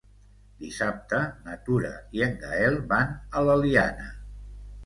Dissabte 0.61 1.19
na 1.49 1.57
Tura 1.67 1.93
i 2.21 2.25
en 2.29 2.35
Gaël 2.47 2.81
van 2.95 3.15
a 3.35 3.45
l'Eliana. 3.49 4.09